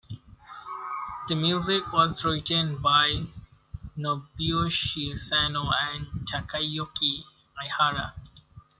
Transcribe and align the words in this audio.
The 1.27 1.35
music 1.35 1.93
was 1.93 2.25
written 2.25 2.79
by 2.81 3.23
Nobuyoshi 3.95 5.15
Sano 5.15 5.69
and 5.69 6.07
Takayuki 6.27 7.21
Aihara. 7.55 8.11